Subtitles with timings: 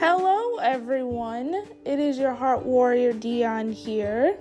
[0.00, 1.66] Hello, everyone.
[1.84, 4.38] It is your heart warrior Dion here.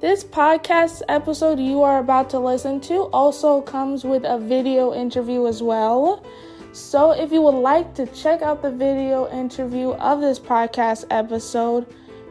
[0.00, 5.48] This podcast episode you are about to listen to also comes with a video interview
[5.48, 6.24] as well.
[6.70, 11.84] So, if you would like to check out the video interview of this podcast episode,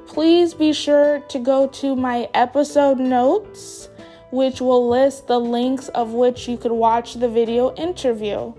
[0.07, 3.89] please be sure to go to my episode notes,
[4.31, 8.53] which will list the links of which you could watch the video interview.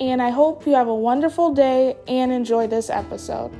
[0.00, 3.52] And I hope you have a wonderful day and enjoy this episode.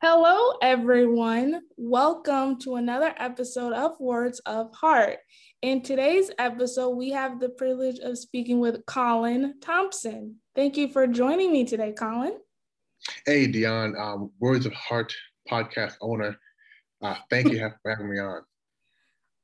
[0.00, 1.62] Hello, everyone.
[1.76, 5.18] Welcome to another episode of Words of Heart.
[5.62, 10.36] In today's episode, we have the privilege of speaking with Colin Thompson.
[10.54, 12.38] Thank you for joining me today, Colin.
[13.26, 15.12] Hey, Dion, um, Words of Heart
[15.50, 16.36] podcast owner.
[17.02, 18.42] Uh, thank you for having me on.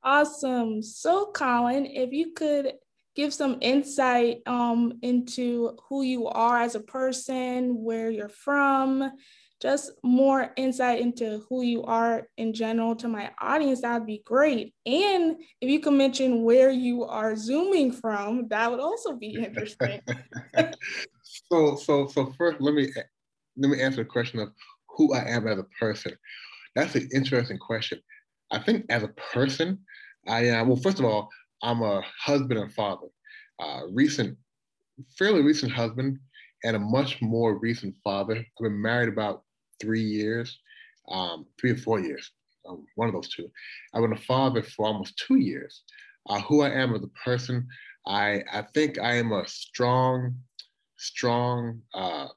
[0.03, 0.81] Awesome.
[0.81, 2.73] So, Colin, if you could
[3.15, 9.11] give some insight um, into who you are as a person, where you're from,
[9.61, 14.21] just more insight into who you are in general to my audience, that would be
[14.25, 14.73] great.
[14.85, 19.99] And if you can mention where you are zooming from, that would also be interesting.
[21.23, 22.89] so, so, so first, let me
[23.57, 24.49] let me answer the question of
[24.87, 26.13] who I am as a person.
[26.75, 27.99] That's an interesting question.
[28.51, 29.79] I think as a person,
[30.27, 30.67] I am.
[30.67, 31.29] Well, first of all,
[31.61, 33.07] I'm a husband and father.
[33.59, 34.37] Uh, recent,
[35.17, 36.17] fairly recent husband,
[36.63, 38.35] and a much more recent father.
[38.35, 39.43] I've been married about
[39.81, 40.59] three years,
[41.09, 42.31] um, three or four years,
[42.67, 43.49] um, one of those two.
[43.93, 45.83] I've been a father for almost two years.
[46.29, 47.67] Uh, who I am as a person,
[48.05, 50.35] I, I think I am a strong,
[50.97, 52.27] strong uh,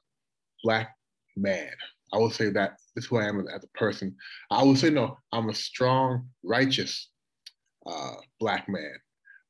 [0.63, 0.95] black
[1.35, 1.69] man.
[2.11, 4.15] I will say that this is who I am as a person.
[4.49, 7.09] I would say no, I'm a strong, righteous
[7.85, 8.95] uh, black man.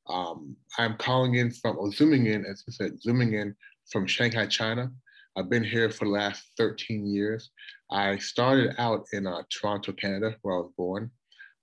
[0.08, 3.54] Um, I'm calling in from, or zooming in, as I said, zooming in
[3.90, 4.90] from Shanghai, China.
[5.36, 7.50] I've been here for the last 13 years.
[7.90, 11.10] I started out in uh, Toronto, Canada, where I was born.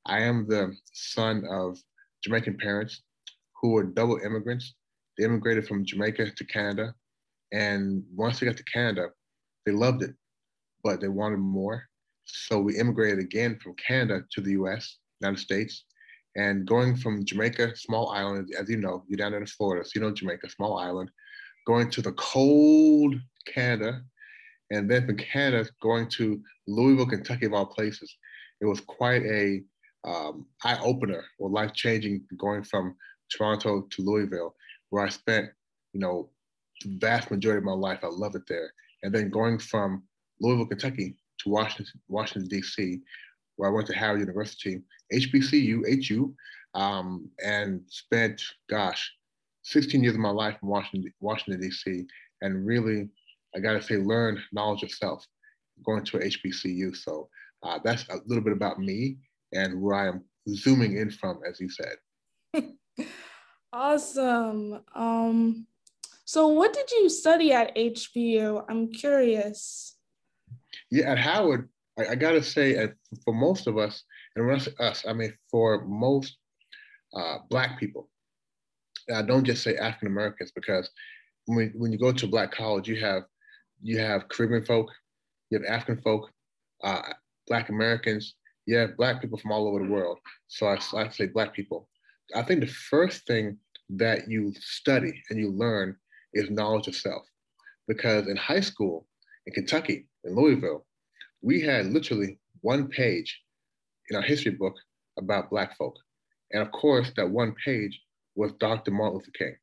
[0.06, 1.78] I am the son of
[2.23, 3.01] Jamaican parents
[3.62, 4.74] who were double immigrants.
[5.18, 6.94] They immigrated from Jamaica to Canada.
[7.53, 9.09] And once they got to Canada,
[9.66, 10.16] they loved it,
[10.84, 11.84] but they wanted more.
[12.25, 15.85] So we immigrated again from Canada to the US, United States.
[16.36, 20.02] And going from Jamaica, small island, as you know, you're down in Florida, so you
[20.02, 21.12] know Jamaica, small island,
[21.68, 23.16] going to the cold
[23.46, 24.02] Canada,
[24.69, 28.16] and then from Canada going to Louisville, Kentucky, of all places.
[28.62, 29.62] It was quite a
[30.03, 32.96] um, eye opener or life changing going from
[33.36, 34.56] Toronto to Louisville,
[34.90, 35.50] where I spent,
[35.94, 36.30] you know,
[36.84, 38.00] the vast majority of my life.
[38.03, 38.72] I love it there.
[39.03, 40.03] And then going from
[40.40, 43.00] Louisville, Kentucky to Washington, Washington D.C.,
[43.56, 44.81] where I went to Howard University,
[45.13, 46.33] HBCU, HU,
[46.73, 49.11] um, and spent, gosh,
[49.63, 52.05] 16 years of my life in Washington, Washington D.C.
[52.41, 53.09] and really
[53.55, 55.25] I got to say, learn knowledge of self
[55.85, 56.95] going to HBCU.
[56.95, 57.29] So
[57.63, 59.17] uh, that's a little bit about me
[59.53, 62.67] and where I am zooming in from, as you said.
[63.73, 64.81] awesome.
[64.95, 65.67] Um,
[66.25, 68.63] so, what did you study at HBU?
[68.69, 69.97] I'm curious.
[70.89, 71.69] Yeah, at Howard,
[72.00, 72.94] I, I got to say, at,
[73.25, 74.03] for most of us,
[74.36, 76.38] and when I say us, I mean for most
[77.14, 78.09] uh, Black people,
[79.14, 80.90] I don't just say African Americans because
[81.46, 83.24] when, when you go to Black college, you have
[83.81, 84.90] you have Caribbean folk,
[85.50, 86.30] you have African folk,
[86.84, 87.02] uh,
[87.47, 90.19] Black Americans, you have Black people from all over the world.
[90.48, 91.90] So I, I say Black people.
[92.36, 93.58] I think the first thing
[93.90, 95.98] that you study and you learn
[96.34, 97.24] is knowledge of self.
[97.88, 99.08] Because in high school,
[99.46, 100.86] in Kentucky, in Louisville,
[101.42, 103.41] we had literally one page
[104.11, 104.75] in our history book
[105.17, 105.95] about Black folk.
[106.51, 107.99] And of course, that one page
[108.35, 108.91] was Dr.
[108.91, 109.55] Martin Luther King.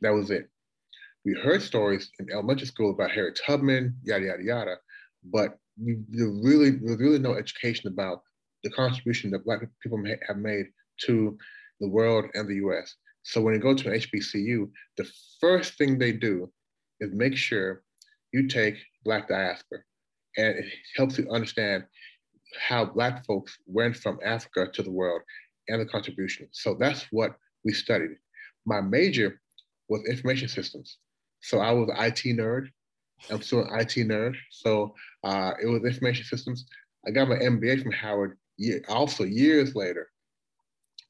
[0.00, 0.48] That was it
[1.26, 4.76] we heard stories in elementary school about Harriet Tubman, yada yada yada,
[5.24, 8.22] but we, there really there really no education about
[8.62, 10.66] the contribution that Black people have made
[11.06, 11.36] to
[11.80, 12.94] the world and the U.S.
[13.24, 15.10] So when you go to an HBCU, the
[15.40, 16.50] first thing they do
[17.00, 17.82] is make sure
[18.32, 19.80] you take Black diaspora,
[20.36, 20.64] and it
[20.96, 21.84] helps you understand
[22.60, 25.22] how Black folks went from Africa to the world
[25.68, 26.48] and the contribution.
[26.52, 28.16] So that's what we studied.
[28.64, 29.40] My major
[29.88, 30.98] was information systems.
[31.40, 32.68] So I was IT nerd.
[33.30, 34.36] I'm still an IT nerd.
[34.50, 34.94] So
[35.24, 36.66] uh, it was information systems.
[37.06, 38.36] I got my MBA from Howard.
[38.58, 40.08] Year, also years later,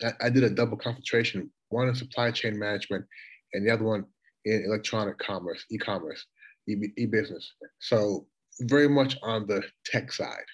[0.02, 3.04] I, I did a double concentration, one in supply chain management,
[3.52, 4.04] and the other one
[4.44, 6.26] in electronic commerce, e-commerce,
[6.68, 7.52] e- e-business.
[7.78, 8.26] So
[8.62, 10.44] very much on the tech side.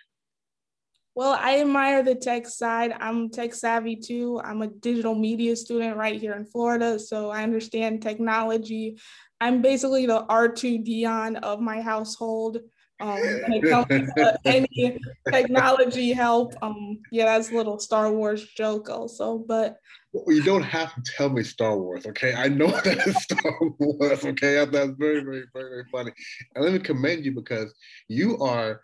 [1.15, 2.95] Well, I admire the tech side.
[2.99, 4.41] I'm tech savvy too.
[4.43, 8.99] I'm a digital media student right here in Florida, so I understand technology.
[9.41, 12.59] I'm basically the R2 Dion of my household.
[13.01, 14.99] Um, when it comes to any
[15.31, 19.39] technology help, um, yeah, that's a little Star Wars joke also.
[19.39, 19.77] But
[20.13, 22.35] well, you don't have to tell me Star Wars, okay?
[22.35, 24.65] I know that it's Star Wars, okay?
[24.65, 26.13] That's very, very, very, very funny.
[26.55, 27.75] And let me commend you because
[28.09, 28.81] you are,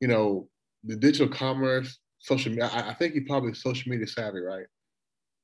[0.00, 0.48] you know,
[0.84, 2.70] the digital commerce, social media.
[2.72, 4.66] I, I think you're probably social media savvy, right?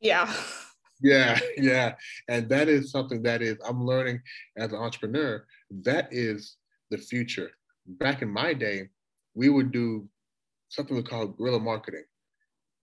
[0.00, 0.32] Yeah.
[1.02, 1.94] Yeah, yeah.
[2.28, 4.20] And that is something that is, I'm learning
[4.56, 5.44] as an entrepreneur,
[5.82, 6.56] that is
[6.90, 7.50] the future.
[7.86, 8.88] Back in my day,
[9.34, 10.08] we would do
[10.68, 12.04] something we call guerrilla marketing.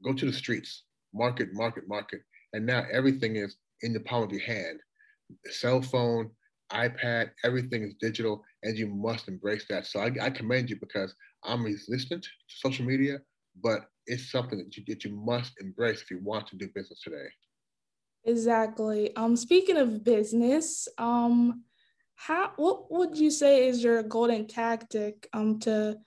[0.03, 0.83] Go to the streets,
[1.13, 2.21] market, market, market.
[2.53, 4.79] And now everything is in the palm of your hand.
[5.49, 6.29] Cell phone,
[6.71, 9.85] iPad, everything is digital, and you must embrace that.
[9.85, 11.13] So I, I commend you because
[11.43, 13.19] I'm resistant to social media,
[13.63, 17.01] but it's something that you, that you must embrace if you want to do business
[17.01, 17.27] today.
[18.25, 19.15] Exactly.
[19.15, 21.63] Um, speaking of business, um,
[22.15, 25.97] how what would you say is your golden tactic um to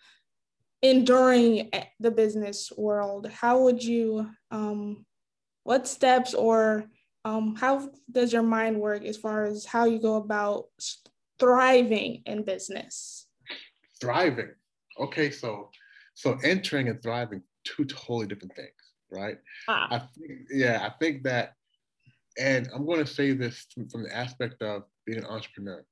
[0.81, 3.27] enduring the business world?
[3.27, 5.05] How would you um,
[5.65, 6.85] what steps or
[7.25, 10.67] um, how does your mind work as far as how you go about
[11.39, 13.27] thriving in business?
[14.01, 14.51] Thriving.
[15.01, 15.71] Okay, so
[16.15, 18.71] so entering and thriving, two totally different things,
[19.11, 19.39] right?
[19.69, 19.89] Ah.
[19.91, 21.55] I think, yeah, I think that,
[22.39, 25.85] and I'm going to say this from, from the aspect of being an entrepreneur.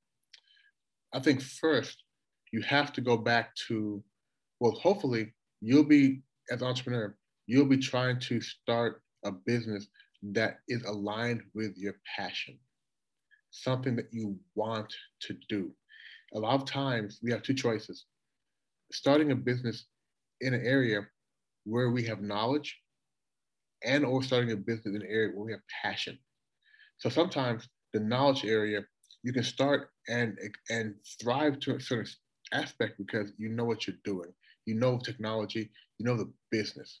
[1.13, 2.03] I think first
[2.51, 4.01] you have to go back to,
[4.59, 7.15] well, hopefully you'll be as an entrepreneur,
[7.47, 9.87] you'll be trying to start a business
[10.31, 12.57] that is aligned with your passion,
[13.51, 15.71] something that you want to do.
[16.33, 18.05] A lot of times we have two choices
[18.91, 19.85] starting a business
[20.41, 21.01] in an area
[21.65, 22.77] where we have knowledge
[23.83, 26.17] and or starting a business in an area where we have passion.
[26.99, 28.81] So sometimes the knowledge area,
[29.23, 30.37] you can start and
[30.69, 32.11] and thrive to a certain
[32.51, 34.31] aspect because you know what you're doing.
[34.65, 36.99] You know technology, you know the business.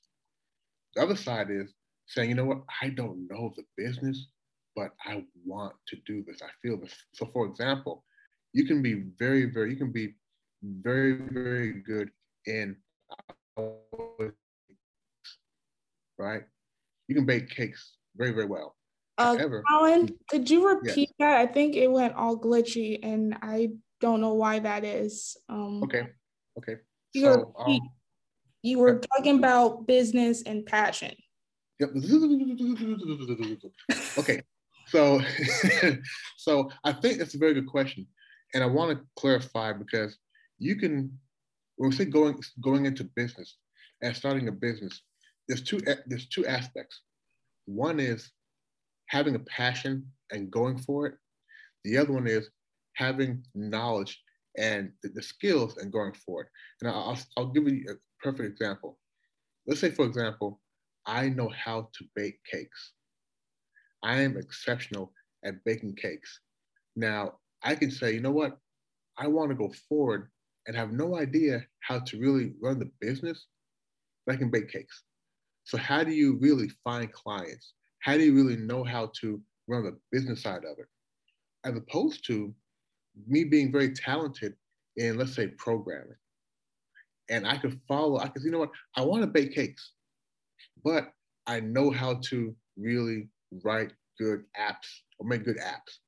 [0.95, 1.73] The other side is
[2.13, 4.27] saying, you know what, I don't know the business,
[4.75, 6.41] but I want to do this.
[6.41, 6.93] I feel this.
[7.13, 8.03] So for example,
[8.53, 10.15] you can be very, very, you can be
[10.63, 12.09] very, very good
[12.45, 12.75] in
[16.17, 16.43] right?
[17.07, 18.75] You can bake cakes very, very well.
[19.17, 21.13] Uh, However, Colin, could you repeat yes.
[21.19, 21.37] that?
[21.37, 23.69] I think it went all glitchy, and I
[24.01, 25.37] don't know why that is.
[25.49, 26.07] Um, okay.
[26.57, 26.77] Okay.
[27.13, 27.79] You so, were, um,
[28.63, 31.15] you were talking about business and passion.
[31.79, 31.89] Yep.
[34.17, 34.41] okay.
[34.87, 35.21] So,
[36.37, 38.05] so I think that's a very good question,
[38.53, 40.17] and I want to clarify because
[40.59, 41.17] you can
[41.77, 43.57] when we say going going into business
[44.01, 45.01] and starting a business,
[45.47, 47.01] there's two there's two aspects.
[47.65, 48.31] One is
[49.07, 51.15] having a passion and going for it.
[51.83, 52.49] The other one is
[52.95, 54.21] having knowledge
[54.57, 56.47] and the, the skills and going for it.
[56.81, 57.93] And I'll, I'll give you a
[58.23, 58.97] perfect example.
[59.67, 60.59] Let's say, for example,
[61.05, 62.93] I know how to bake cakes.
[64.03, 65.13] I am exceptional
[65.45, 66.39] at baking cakes.
[66.95, 68.57] Now, I can say, you know what?
[69.17, 70.29] I want to go forward
[70.67, 73.47] and have no idea how to really run the business,
[74.25, 75.03] but I can bake cakes.
[75.65, 77.73] So how do you really find clients?
[77.99, 80.87] How do you really know how to run the business side of it?
[81.63, 82.53] As opposed to
[83.27, 84.55] me being very talented
[84.97, 86.17] in, let's say, programming.
[87.29, 89.93] And I could follow, I could, you know what, I want to bake cakes,
[90.83, 91.11] but
[91.47, 93.29] I know how to really
[93.63, 94.87] write good apps
[95.19, 95.99] or make good apps.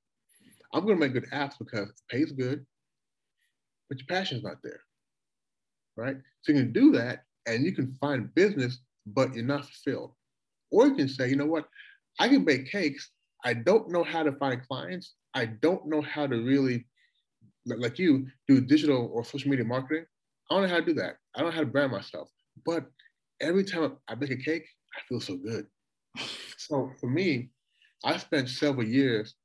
[0.73, 2.65] I'm going to make good apps because it pays good,
[3.89, 4.81] but your passion's not there,
[5.95, 6.17] right?
[6.41, 10.13] So you can do that and you can find business, but you're not fulfilled.
[10.71, 11.65] Or you can say, you know what,
[12.19, 13.11] I can bake cakes.
[13.43, 15.15] I don't know how to find clients.
[15.33, 16.87] I don't know how to really,
[17.65, 20.05] like you, do digital or social media marketing.
[20.49, 21.17] I don't know how to do that.
[21.35, 22.29] I don't know how to brand myself.
[22.65, 22.85] But
[23.41, 25.67] every time I bake a cake, I feel so good.
[26.57, 27.49] So for me,
[28.03, 29.35] I spent several years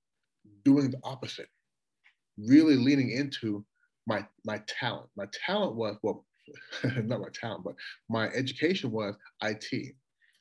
[0.65, 1.49] doing the opposite,
[2.39, 3.65] really leaning into
[4.07, 5.09] my my talent.
[5.17, 6.25] My talent was well,
[6.85, 7.75] not my talent, but
[8.09, 9.95] my education was IT.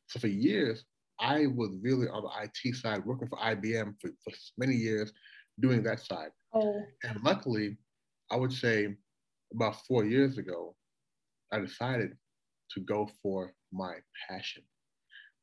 [0.08, 0.86] So for years,
[1.20, 5.12] I was really on the IT side, working for IBM for, for many years,
[5.60, 6.32] doing that side.
[6.54, 6.82] Oh.
[7.04, 7.78] And luckily,
[8.32, 8.96] I would say
[9.54, 10.76] about four years ago,
[11.52, 12.16] I decided
[12.74, 13.96] to go for my
[14.30, 14.64] passion.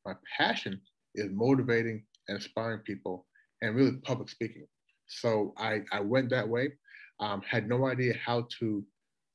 [0.05, 0.81] My passion
[1.15, 3.25] is motivating and inspiring people
[3.61, 4.67] and really public speaking.
[5.07, 6.73] So I, I went that way
[7.19, 8.83] um, had no idea how to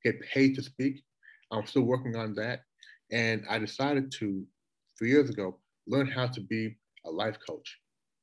[0.04, 1.02] get paid to speak.
[1.50, 2.60] I'm still working on that.
[3.10, 4.44] And I decided to,
[4.98, 7.78] three years ago, learn how to be a life coach.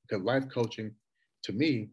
[0.08, 0.92] Because life coaching,
[1.44, 1.90] to me,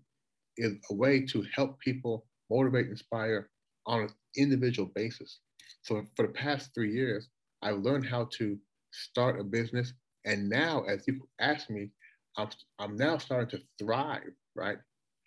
[0.56, 3.50] is a way to help people motivate, inspire
[3.86, 5.40] on an individual basis.
[5.82, 7.28] So for the past three years,
[7.66, 8.56] I've learned how to
[8.92, 9.92] start a business.
[10.24, 11.90] And now, as you ask me,
[12.38, 14.78] I'm, I'm now starting to thrive, right?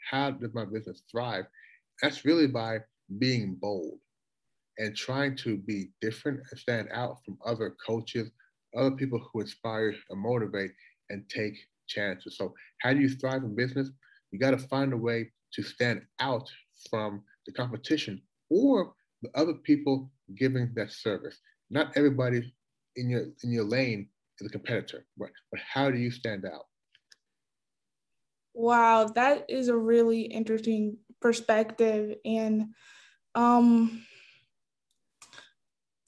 [0.10, 1.46] How does my business thrive?
[2.02, 2.78] That's really by
[3.18, 4.00] being bold
[4.78, 8.30] and trying to be different and stand out from other coaches,
[8.74, 10.72] other people who inspire and motivate
[11.10, 12.38] and take chances.
[12.38, 13.90] So, how do you thrive in business?
[14.32, 16.50] You got to find a way to stand out
[16.90, 18.94] from the competition or
[19.24, 21.38] the other people giving that service.
[21.70, 22.54] Not everybody
[22.96, 24.10] in your in your lane
[24.40, 25.32] is a competitor, right?
[25.52, 26.66] But how do you stand out?
[28.54, 32.16] Wow, that is a really interesting perspective.
[32.26, 32.74] And
[33.36, 34.04] um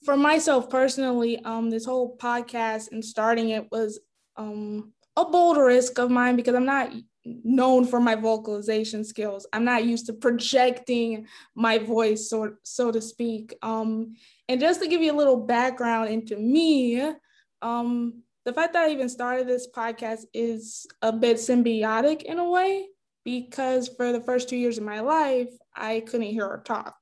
[0.04, 4.00] for myself personally, um, this whole podcast and starting it was
[4.36, 6.92] um a bold risk of mine because I'm not
[7.24, 9.46] known for my vocalization skills.
[9.52, 13.54] I'm not used to projecting my voice, so, so to speak.
[13.62, 14.14] Um,
[14.48, 17.12] and just to give you a little background into me,
[17.60, 22.48] um, the fact that I even started this podcast is a bit symbiotic in a
[22.48, 22.88] way
[23.24, 26.96] because for the first two years of my life, I couldn't hear or talk.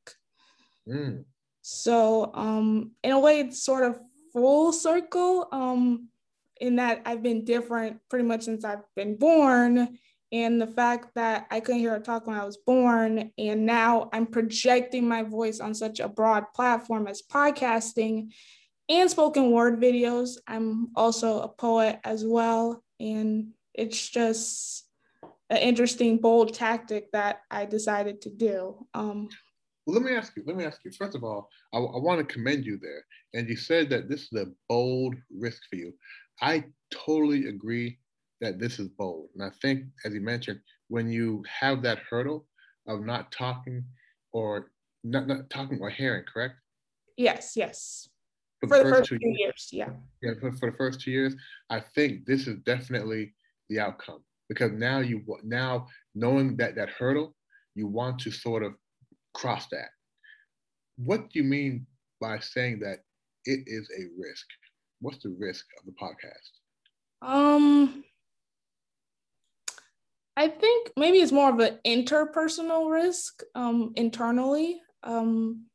[0.87, 1.25] Mm.
[1.63, 3.99] So, um, in a way, it's sort of
[4.33, 6.09] full circle um,
[6.61, 9.99] in that I've been different pretty much since I've been born
[10.33, 14.09] and the fact that I couldn't hear her talk when I was born, and now
[14.13, 18.33] I'm projecting my voice on such a broad platform as podcasting
[18.89, 20.37] and spoken word videos.
[20.47, 24.87] I'm also a poet as well, and it's just
[25.51, 28.87] an interesting, bold tactic that I decided to do.
[28.95, 29.29] Um,
[29.87, 30.45] well, let me ask you.
[30.47, 30.93] Let me ask you.
[30.93, 33.05] First of all, I, I want to commend you there.
[33.35, 35.93] And you said that this is a bold risk for you.
[36.41, 37.99] I totally agree
[38.41, 39.29] that this is bold.
[39.35, 42.47] And I think, as you mentioned, when you have that hurdle
[42.89, 43.85] of not talking
[44.33, 44.71] or
[45.05, 46.55] not, not talking or hearing, correct?
[47.17, 48.09] Yes, yes.
[48.61, 49.89] For, for the, first, first two years, years, yeah.
[50.23, 51.35] Yeah, for, for the first two years,
[51.71, 53.35] I think this is definitely
[53.69, 57.35] the outcome because now you now knowing that that hurdle,
[57.75, 58.75] you want to sort of
[59.33, 59.89] cross that.
[60.97, 61.87] What do you mean
[62.21, 62.99] by saying that
[63.45, 64.47] it is a risk?
[65.01, 66.51] What's the risk of the podcast?
[67.23, 68.05] Um,
[70.41, 74.81] I think maybe it's more of an interpersonal risk um, internally.
[75.03, 75.67] Um,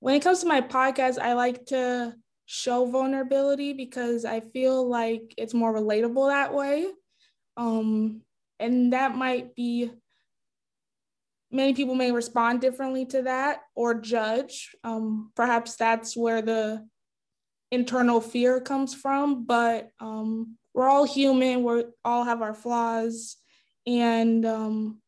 [0.00, 2.14] when it comes to my podcast, I like to
[2.46, 6.86] show vulnerability because I feel like it's more relatable that way.
[7.58, 8.22] Um,
[8.58, 9.90] and that might be,
[11.50, 14.74] many people may respond differently to that or judge.
[14.82, 16.88] Um, perhaps that's where the
[17.70, 23.36] internal fear comes from, but um, we're all human, we all have our flaws.
[23.86, 25.02] And um,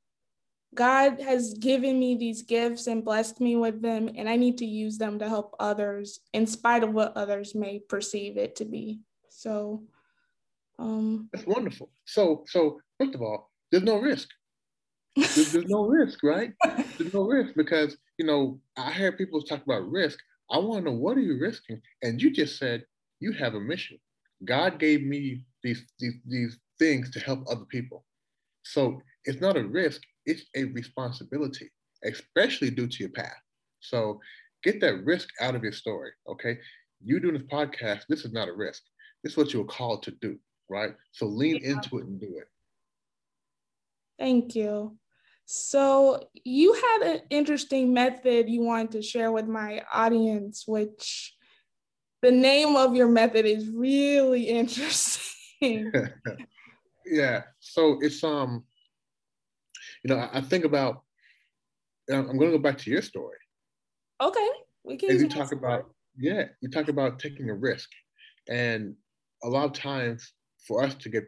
[0.75, 4.67] God has given me these gifts and blessed me with them, and I need to
[4.67, 9.01] use them to help others in spite of what others may perceive it to be.
[9.31, 9.83] So,
[10.79, 11.91] um, that's wonderful.
[12.05, 14.29] So, so first of all, there's no risk.
[15.17, 16.53] There's, there's no risk, right?
[16.99, 20.19] There's no risk because you know I hear people talk about risk.
[20.51, 22.85] I want to know what are you risking, and you just said
[23.21, 23.99] you have a mission.
[24.45, 28.05] God gave me these these, these things to help other people.
[28.73, 31.71] So it's not a risk, it's a responsibility,
[32.05, 33.41] especially due to your path.
[33.81, 34.21] So
[34.63, 36.59] get that risk out of your story, okay?
[37.03, 38.83] You doing this podcast, this is not a risk.
[39.23, 40.95] This is what you're called to do, right?
[41.13, 41.73] So lean yeah.
[41.73, 42.49] into it and do it.
[44.19, 44.97] Thank you.
[45.45, 51.37] So you had an interesting method you wanted to share with my audience, which
[52.23, 55.93] the name of your method is really interesting.
[57.07, 57.43] yeah.
[57.61, 58.65] So it's um,
[60.05, 61.03] you know, I, I think about.
[62.09, 63.39] I'm going to go back to your story.
[64.23, 64.49] Okay,
[64.85, 65.11] we can.
[65.11, 67.91] As you talk about, yeah, you talk about taking a risk,
[68.49, 68.95] and
[69.43, 70.33] a lot of times
[70.67, 71.25] for us to get,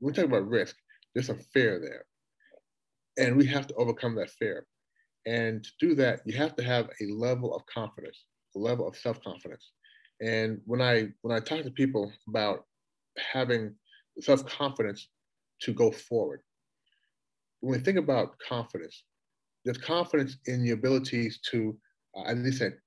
[0.00, 0.76] when we talk about risk,
[1.14, 2.04] there's a fear there,
[3.26, 4.66] and we have to overcome that fear.
[5.26, 8.96] And to do that, you have to have a level of confidence, a level of
[8.96, 9.72] self confidence.
[10.20, 12.64] And when I when I talk to people about
[13.32, 13.74] having
[14.20, 15.08] self confidence
[15.62, 16.40] to go forward.
[17.60, 19.04] When we think about confidence,
[19.64, 21.76] there's confidence in your abilities to,
[22.16, 22.78] uh, as you said,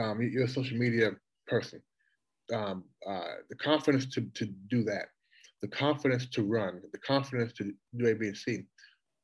[0.00, 1.12] um, you're a social media
[1.46, 1.80] person.
[2.52, 5.06] Um, uh, the confidence to, to do that,
[5.62, 8.64] the confidence to run, the confidence to do A, B, and C,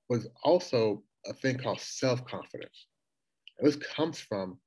[0.09, 2.87] was also a thing called self confidence.
[3.59, 4.59] And this comes from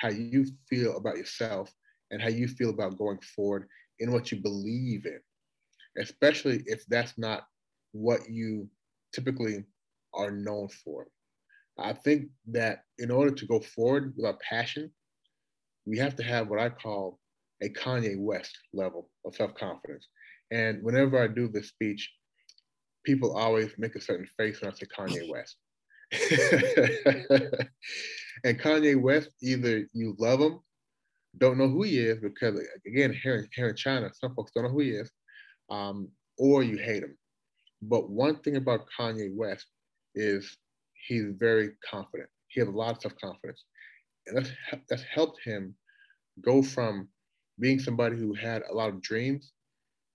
[0.00, 1.72] how you feel about yourself
[2.10, 5.20] and how you feel about going forward in what you believe in,
[5.98, 7.44] especially if that's not
[7.92, 8.68] what you
[9.14, 9.64] typically
[10.14, 11.06] are known for.
[11.78, 14.90] I think that in order to go forward with our passion,
[15.86, 17.18] we have to have what I call
[17.62, 20.08] a Kanye West level of self confidence.
[20.50, 22.10] And whenever I do this speech,
[23.04, 25.56] people always make a certain face when I say Kanye West.
[28.44, 30.60] and Kanye West, either you love him,
[31.38, 34.64] don't know who he is, because again, here in, here in China, some folks don't
[34.64, 35.10] know who he is,
[35.70, 36.08] um,
[36.38, 37.16] or you hate him.
[37.82, 39.66] But one thing about Kanye West
[40.14, 40.56] is
[41.06, 42.28] he's very confident.
[42.48, 43.64] He has a lot of self confidence.
[44.26, 44.50] And that's,
[44.88, 45.74] that's helped him
[46.44, 47.08] go from
[47.58, 49.52] being somebody who had a lot of dreams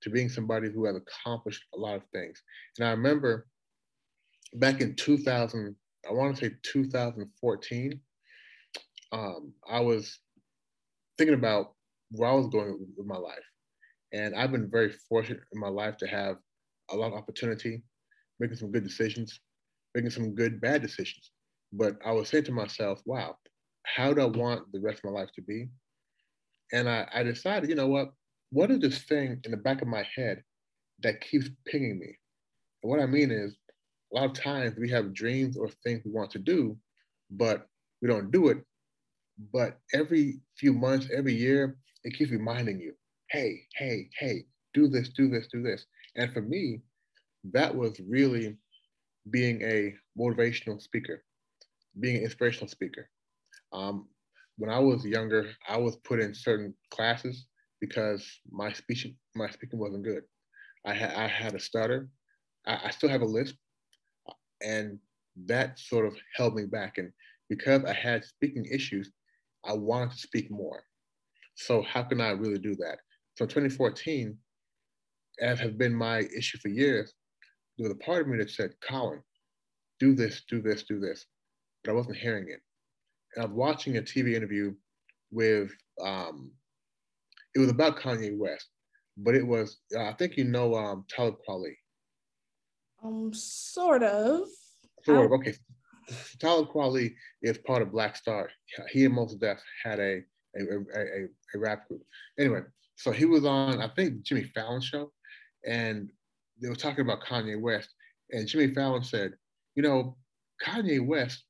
[0.01, 2.41] to being somebody who has accomplished a lot of things.
[2.77, 3.47] And I remember
[4.55, 5.75] back in 2000,
[6.09, 7.99] I want to say 2014,
[9.11, 10.19] um, I was
[11.17, 11.73] thinking about
[12.11, 13.43] where I was going with my life.
[14.13, 16.37] And I've been very fortunate in my life to have
[16.91, 17.83] a lot of opportunity,
[18.39, 19.39] making some good decisions,
[19.95, 21.31] making some good bad decisions.
[21.73, 23.35] But I was saying to myself, wow,
[23.83, 25.67] how do I want the rest of my life to be?
[26.71, 28.11] And I, I decided, you know what?
[28.51, 30.43] What is this thing in the back of my head
[31.03, 32.17] that keeps pinging me?
[32.83, 33.57] And what I mean is,
[34.13, 36.77] a lot of times we have dreams or things we want to do,
[37.29, 37.67] but
[38.01, 38.59] we don't do it.
[39.53, 42.93] But every few months, every year, it keeps reminding you,
[43.29, 45.85] hey, hey, hey, do this, do this, do this.
[46.17, 46.81] And for me,
[47.53, 48.57] that was really
[49.29, 51.23] being a motivational speaker,
[51.99, 53.09] being an inspirational speaker.
[53.71, 54.07] Um,
[54.57, 57.45] when I was younger, I was put in certain classes
[57.79, 60.23] because my speech, my speaking wasn't good.
[60.85, 62.09] I had I had a stutter.
[62.65, 63.55] I, I still have a lisp,
[64.63, 64.99] and
[65.45, 66.97] that sort of held me back.
[66.97, 67.11] And
[67.49, 69.11] because I had speaking issues,
[69.63, 70.83] I wanted to speak more.
[71.55, 72.97] So how can I really do that?
[73.35, 74.37] So 2014,
[75.41, 77.13] as has been my issue for years,
[77.77, 79.21] there was a part of me that said, Colin,
[79.99, 81.25] do this, do this, do this.
[81.83, 82.59] But I wasn't hearing it.
[83.35, 84.73] And I was watching a TV interview
[85.31, 85.71] with,
[86.03, 86.51] um,
[87.55, 88.67] it was about Kanye West,
[89.17, 91.75] but it was, uh, I think you know um, Talib Kweli.
[93.03, 94.47] Um, sort of.
[95.03, 95.53] Sort of, okay.
[96.39, 98.49] Talib Kweli is part of Black Star.
[98.89, 100.21] He and Mos Def had a,
[100.55, 100.63] a,
[100.95, 102.01] a, a, rap group.
[102.39, 102.61] Anyway,
[102.95, 105.11] so he was on, I think, Jimmy Fallon show,
[105.67, 106.09] and
[106.61, 107.89] they were talking about Kanye West.
[108.31, 109.33] And Jimmy Fallon said,
[109.75, 110.17] you know,
[110.65, 111.43] Kanye West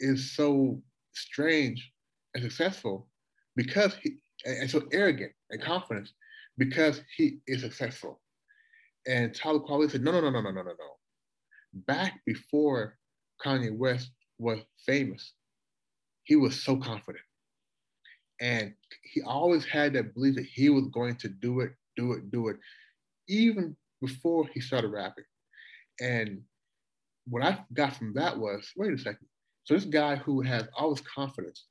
[0.00, 1.92] is so strange
[2.34, 3.08] and successful
[3.56, 6.08] because he and so arrogant and confident
[6.56, 8.20] because he is successful.
[9.06, 10.90] And Talib Kweli said, no, no, no, no, no, no, no, no.
[11.86, 12.96] Back before
[13.44, 15.34] Kanye West was famous,
[16.24, 17.24] he was so confident.
[18.40, 22.30] And he always had that belief that he was going to do it, do it,
[22.30, 22.56] do it,
[23.30, 25.24] even before he started rapping.
[26.00, 26.40] And
[27.28, 29.26] what I got from that was wait a second.
[29.64, 31.66] So this guy who has all this confidence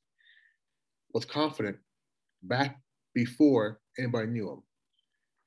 [1.13, 1.77] was confident
[2.43, 2.79] back
[3.13, 4.61] before anybody knew him.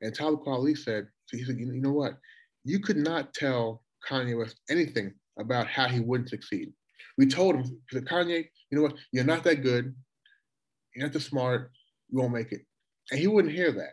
[0.02, 2.18] And Talib Kweli said, he said, you know what?
[2.64, 6.72] You could not tell Kanye West anything about how he wouldn't succeed.
[7.16, 8.96] We told him, Kanye, you know what?
[9.12, 9.94] You're not that good.
[10.94, 11.70] You're not that smart.
[12.10, 12.62] You won't make it.
[13.10, 13.92] And he wouldn't hear that.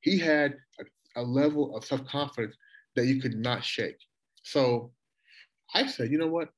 [0.00, 0.84] He had a,
[1.16, 2.56] a level of self confidence
[2.96, 3.96] that you could not shake.
[4.42, 4.92] So
[5.74, 6.48] I said, you know what?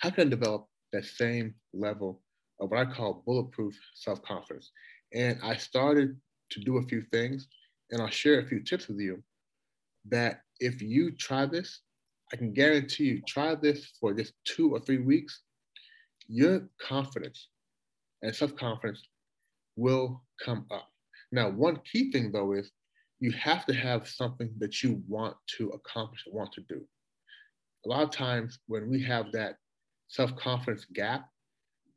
[0.00, 2.22] How can I develop that same level
[2.60, 4.70] of what I call bulletproof self confidence?
[5.14, 6.16] And I started
[6.50, 7.48] to do a few things,
[7.90, 9.22] and I'll share a few tips with you
[10.08, 11.80] that if you try this,
[12.32, 15.42] I can guarantee you, try this for just two or three weeks,
[16.28, 17.48] your confidence
[18.22, 19.02] and self confidence
[19.76, 20.88] will come up.
[21.32, 22.70] Now, one key thing though is
[23.20, 26.86] you have to have something that you want to accomplish and want to do
[27.86, 29.56] a lot of times when we have that
[30.08, 31.28] self-confidence gap,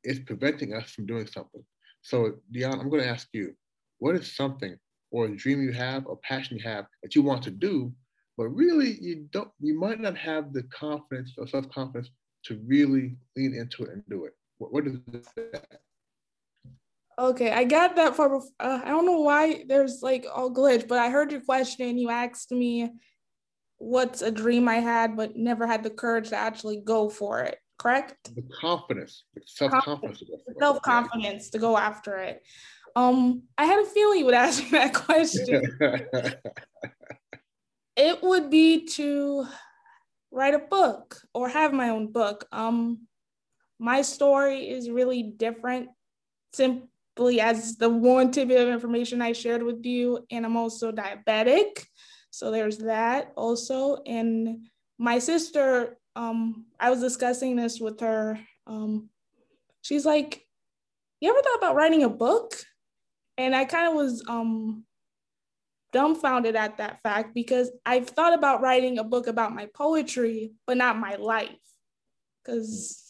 [0.04, 1.64] it's preventing us from doing something.
[2.02, 3.54] So Dion, I'm going to ask you,
[3.98, 4.78] what is something
[5.12, 7.92] or a dream you have or passion you have that you want to do,
[8.38, 12.12] but really you don't, you might not have the confidence or self-confidence
[12.46, 14.34] to really lean into it and do it.
[14.60, 14.98] What, what is
[15.36, 15.82] that?
[17.20, 18.30] Okay, I got that far.
[18.30, 18.50] Before.
[18.60, 21.98] Uh, I don't know why there's like all glitch, but I heard your question.
[21.98, 22.90] You asked me
[23.78, 27.58] what's a dream I had, but never had the courage to actually go for it.
[27.78, 28.34] Correct?
[28.36, 30.24] The confidence, the self confidence,
[30.58, 32.42] self confidence to go after it.
[32.96, 35.62] Um, I had a feeling you would ask me that question.
[37.98, 39.46] it would be to
[40.32, 42.46] write a book or have my own book.
[42.52, 43.08] Um,
[43.80, 45.90] my story is really different,
[46.54, 46.89] sim-
[47.20, 50.26] as the one tidbit of information I shared with you.
[50.32, 51.86] And I'm also diabetic.
[52.32, 54.02] So there's that also.
[54.06, 58.40] And my sister, um, I was discussing this with her.
[58.68, 59.10] Um,
[59.82, 60.46] she's like,
[61.20, 62.56] You ever thought about writing a book?
[63.38, 64.84] And I kind of was um,
[65.94, 70.78] dumbfounded at that fact because I've thought about writing a book about my poetry, but
[70.78, 71.50] not my life.
[72.44, 73.09] Because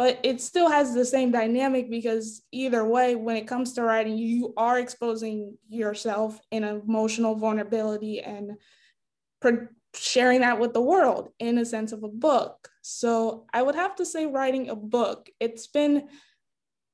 [0.00, 4.16] but it still has the same dynamic because either way when it comes to writing
[4.16, 8.52] you are exposing yourself in emotional vulnerability and
[9.94, 12.70] sharing that with the world in a sense of a book.
[12.80, 16.08] So i would have to say writing a book it's been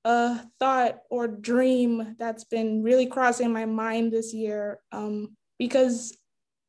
[0.04, 6.18] a thought or dream that's been really crossing my mind this year um, because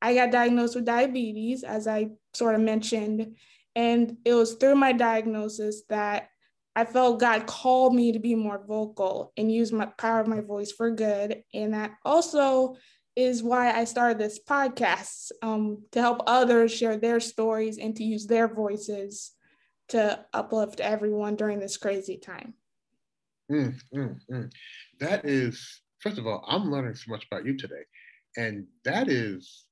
[0.04, 3.36] i got diagnosed with diabetes as i sort of mentioned
[3.78, 6.30] and it was through my diagnosis that
[6.76, 10.42] I felt God called me to be more vocal and use my power of my
[10.42, 11.44] voice for good.
[11.54, 12.76] And that also
[13.16, 18.04] is why I started this podcast um, to help others share their stories and to
[18.04, 19.34] use their voices
[19.90, 22.56] to uplift everyone during this crazy time.
[23.52, 24.52] Mm, mm, mm.
[25.00, 27.84] That is, first of all, I'm learning so much about you today.
[28.38, 29.66] And that is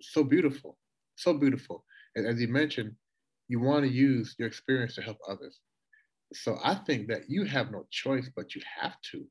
[0.00, 0.78] so beautiful,
[1.14, 1.84] so beautiful.
[2.16, 2.96] And as you mentioned,
[3.48, 5.60] you want to use your experience to help others.
[6.32, 9.24] So I think that you have no choice, but you have to,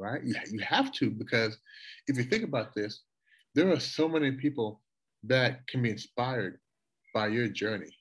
[0.00, 0.22] right?
[0.24, 1.56] You, you have to, because
[2.08, 3.02] if you think about this,
[3.54, 4.80] there are so many people
[5.24, 6.58] that can be inspired
[7.14, 7.94] by your journey.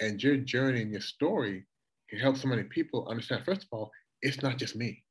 [0.00, 1.66] And your journey and your story
[2.10, 5.02] can help so many people understand, first of all, it's not just me.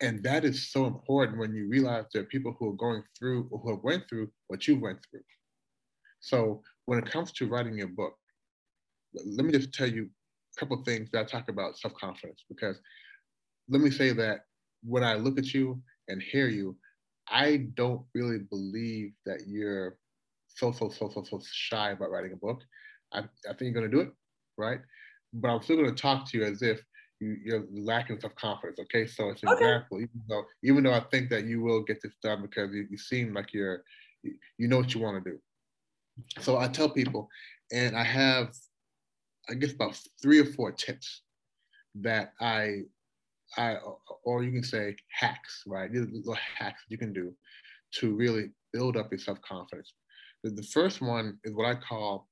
[0.00, 3.48] And that is so important when you realize there are people who are going through
[3.50, 5.22] or who have went through what you went through.
[6.20, 8.14] So when it comes to writing your book,
[9.14, 10.04] let me just tell you
[10.56, 12.78] a couple things that I talk about self-confidence because
[13.68, 14.40] let me say that
[14.82, 16.76] when I look at you and hear you,
[17.28, 19.98] I don't really believe that you're
[20.48, 22.62] so so so so so shy about writing a book.
[23.12, 24.12] I, I think you're gonna do it,
[24.56, 24.80] right?
[25.32, 26.80] But I'm still gonna talk to you as if
[27.20, 28.78] you, are lacking self confidence.
[28.80, 29.64] Okay, so it's an okay.
[29.64, 29.98] example.
[29.98, 32.96] Even though even though I think that you will get this done because you, you
[32.96, 33.82] seem like you're
[34.22, 35.38] you, you know what you want to do.
[36.40, 37.28] So I tell people,
[37.72, 38.52] and I have
[39.48, 41.22] I guess about three or four tips
[41.96, 42.82] that I,
[43.56, 43.76] I,
[44.24, 45.92] or you can say hacks, right?
[45.92, 47.32] These little hacks you can do
[47.94, 49.92] to really build up your self confidence.
[50.42, 52.28] The first one is what I call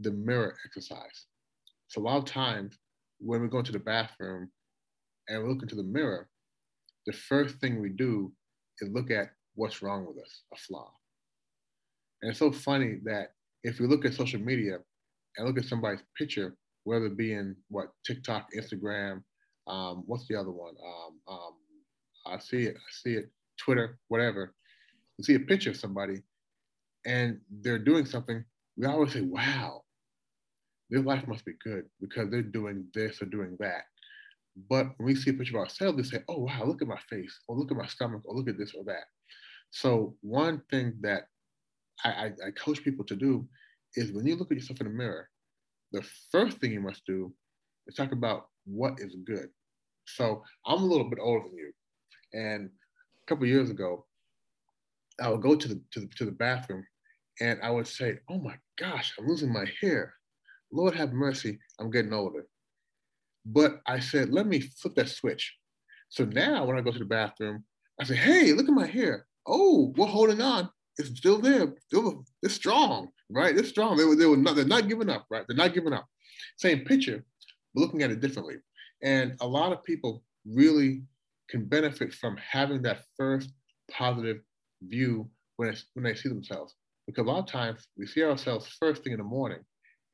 [0.00, 1.26] the mirror exercise.
[1.88, 2.78] So a lot of times
[3.18, 4.50] when we go into the bathroom
[5.28, 6.28] and we look into the mirror,
[7.06, 8.32] the first thing we do
[8.80, 10.92] is look at what's wrong with us, a flaw.
[12.22, 14.78] And it's so funny that if you look at social media,
[15.38, 19.22] and look at somebody's picture, whether it be in what TikTok, Instagram,
[19.66, 20.74] um, what's the other one?
[20.84, 21.52] Um, um,
[22.26, 24.54] I see it, I see it, Twitter, whatever.
[25.16, 26.22] You see a picture of somebody
[27.06, 28.44] and they're doing something,
[28.76, 29.82] we always say, wow,
[30.90, 33.82] their life must be good because they're doing this or doing that.
[34.68, 36.98] But when we see a picture of ourselves, we say, oh, wow, look at my
[37.08, 39.04] face, or look at my stomach, or look at this or that.
[39.70, 41.28] So, one thing that
[42.04, 43.48] I, I, coach people to do
[43.96, 45.28] is when you look at yourself in the mirror,
[45.92, 47.32] the first thing you must do
[47.86, 49.48] is talk about what is good.
[50.06, 51.72] So I'm a little bit older than you,
[52.32, 52.70] and
[53.22, 54.06] a couple years ago,
[55.20, 56.84] I would go to the, to the to the bathroom,
[57.40, 60.14] and I would say, "Oh my gosh, I'm losing my hair.
[60.72, 62.46] Lord have mercy, I'm getting older."
[63.44, 65.54] But I said, "Let me flip that switch."
[66.08, 67.64] So now, when I go to the bathroom,
[68.00, 69.26] I say, "Hey, look at my hair.
[69.46, 70.70] Oh, we're holding on.
[70.98, 71.74] It's still there.
[71.86, 73.54] Still, it's strong right?
[73.54, 73.96] They're strong.
[73.96, 75.44] They were, they were not, they're not giving up, right?
[75.46, 76.06] They're not giving up.
[76.56, 77.24] Same picture,
[77.74, 78.56] but looking at it differently.
[79.02, 81.02] And a lot of people really
[81.48, 83.50] can benefit from having that first
[83.90, 84.38] positive
[84.82, 86.74] view when, when they see themselves.
[87.06, 89.60] Because a lot of times we see ourselves first thing in the morning.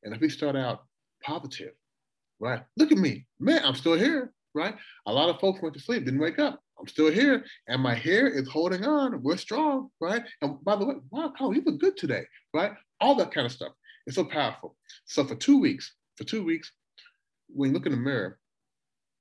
[0.03, 0.83] And if we start out
[1.23, 1.71] positive,
[2.39, 2.63] right?
[2.77, 4.75] Look at me, man, I'm still here, right?
[5.07, 6.61] A lot of folks went to sleep, didn't wake up.
[6.79, 9.21] I'm still here, and my hair is holding on.
[9.23, 10.23] We're strong, right?
[10.41, 12.73] And by the way, wow, Colin, you look good today, right?
[12.99, 13.71] All that kind of stuff.
[14.05, 14.75] It's so powerful.
[15.05, 16.71] So for two weeks, for two weeks,
[17.47, 18.39] when you look in the mirror,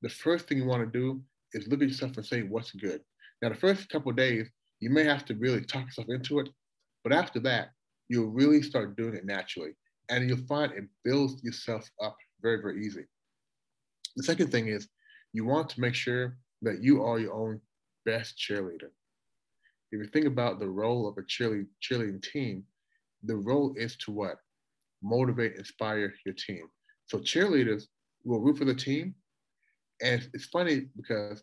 [0.03, 3.01] the first thing you want to do is look at yourself and say what's good.
[3.41, 4.49] Now, the first couple days,
[4.81, 6.49] you may have to really talk yourself into it,
[7.03, 7.69] but after that,
[8.09, 9.71] you'll really start doing it naturally,
[10.11, 13.05] and you'll find it builds yourself up very, very easy.
[14.17, 14.89] The second thing is
[15.33, 17.61] you want to make sure that you are your own
[18.05, 18.91] best cheerleader.
[19.93, 22.65] If you think about the role of a cheerleading, cheerleading team,
[23.23, 24.37] the role is to what?
[25.03, 26.67] Motivate, inspire your team.
[27.07, 27.85] So cheerleaders
[28.25, 29.15] will root for the team.
[30.03, 31.43] And it's funny because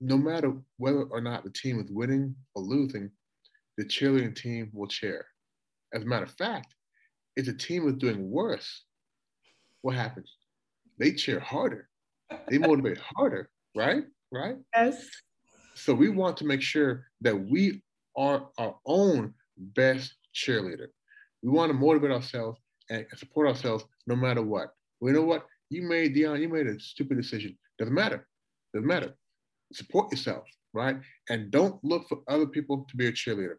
[0.00, 3.10] no matter whether or not the team is winning or losing,
[3.76, 5.24] the cheerleading team will cheer.
[5.94, 6.74] As a matter of fact,
[7.36, 8.84] if the team is doing worse,
[9.82, 10.30] what happens?
[10.98, 11.88] They cheer harder.
[12.50, 14.04] They motivate harder, right?
[14.32, 14.56] Right?
[14.74, 15.08] Yes.
[15.74, 17.82] So we want to make sure that we
[18.16, 20.88] are our own best cheerleader.
[21.42, 22.58] We want to motivate ourselves
[22.90, 24.70] and support ourselves no matter what.
[25.00, 25.46] Well, you know what?
[25.70, 27.56] You made Dion, you made a stupid decision.
[27.78, 28.26] Doesn't matter.
[28.74, 29.14] Doesn't matter.
[29.72, 30.96] Support yourself, right?
[31.28, 33.56] And don't look for other people to be a cheerleader.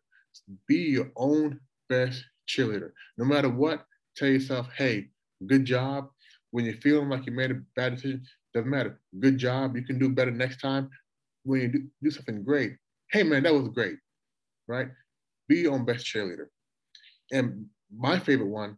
[0.67, 2.91] Be your own best cheerleader.
[3.17, 5.09] No matter what, tell yourself, hey,
[5.47, 6.09] good job.
[6.51, 8.23] When you're feeling like you made a bad decision,
[8.59, 8.99] doesn't matter.
[9.19, 9.75] Good job.
[9.75, 10.89] You can do better next time.
[11.43, 12.75] When you do, do something great,
[13.11, 13.97] hey man, that was great,
[14.67, 14.87] right?
[15.47, 16.47] Be your own best cheerleader.
[17.31, 18.77] And my favorite one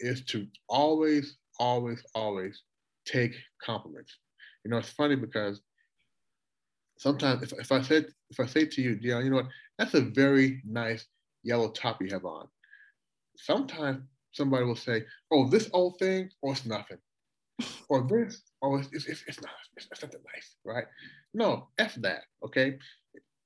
[0.00, 2.62] is to always, always, always
[3.06, 4.16] take compliments.
[4.64, 5.60] You know, it's funny because
[6.98, 9.94] sometimes if, if I said if I say to you, Dion, you know what, that's
[9.94, 11.06] a very nice
[11.42, 12.48] yellow top you have on.
[13.36, 16.98] Sometimes somebody will say, oh, this old thing, or it's nothing.
[17.88, 20.84] or this, Oh, or it's, it's, it's not, it's, it's nothing nice, right?
[21.32, 22.78] No, F that, okay?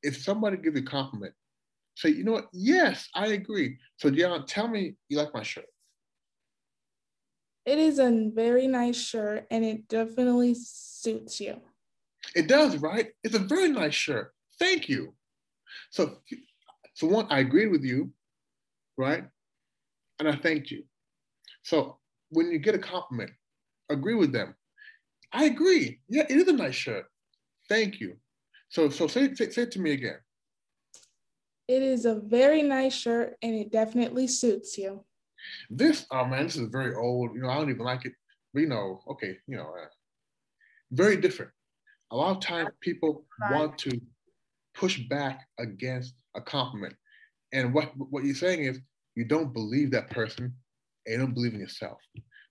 [0.02, 1.34] If somebody gives you a compliment,
[1.96, 3.76] say, you know what, yes, I agree.
[3.98, 5.66] So Dion, tell me you like my shirt.
[7.66, 11.60] It is a very nice shirt and it definitely suits you.
[12.34, 13.08] It does, right?
[13.22, 14.32] It's a very nice shirt.
[14.58, 15.14] Thank you.
[15.90, 16.18] So,
[16.94, 18.12] so one, I agreed with you,
[18.96, 19.24] right?
[20.18, 20.84] And I thanked you.
[21.62, 21.98] So
[22.30, 23.30] when you get a compliment,
[23.90, 24.54] agree with them.
[25.32, 26.00] I agree.
[26.08, 27.06] Yeah, it is a nice shirt.
[27.68, 28.16] Thank you.
[28.68, 30.18] So, so say, say, say it to me again.
[31.68, 35.04] It is a very nice shirt and it definitely suits you.
[35.70, 37.34] This, oh man, this is very old.
[37.34, 38.12] You know, I don't even like it.
[38.52, 39.86] But you know, okay, you know, uh,
[40.90, 41.50] very different.
[42.10, 43.98] A lot of times people want to
[44.74, 46.94] push back against a compliment.
[47.52, 48.78] And what, what you're saying is
[49.14, 50.52] you don't believe that person
[51.06, 51.98] and you don't believe in yourself.